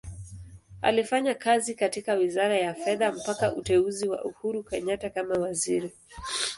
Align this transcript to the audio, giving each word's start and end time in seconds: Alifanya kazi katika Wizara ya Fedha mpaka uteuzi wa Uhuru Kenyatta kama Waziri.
Alifanya 0.81 1.35
kazi 1.35 1.75
katika 1.75 2.13
Wizara 2.13 2.57
ya 2.57 2.73
Fedha 2.73 3.11
mpaka 3.11 3.55
uteuzi 3.55 4.09
wa 4.09 4.23
Uhuru 4.25 4.63
Kenyatta 4.63 5.09
kama 5.09 5.35
Waziri. 5.35 5.91